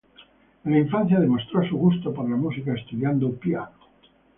En 0.65 0.71
la 0.71 0.79
infancia 0.79 1.19
demostró 1.19 1.63
su 1.69 1.77
gusto 1.77 2.11
por 2.11 2.27
la 2.27 2.35
música 2.35 2.73
estudiando 2.73 3.33
piano. 3.35 3.69